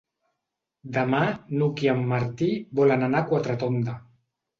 Demà 0.95 1.19
n'Hug 1.59 1.83
i 1.87 1.91
en 1.93 2.01
Martí 2.13 2.47
volen 2.79 3.09
anar 3.09 3.21
a 3.21 3.29
Quatretonda. 3.33 3.95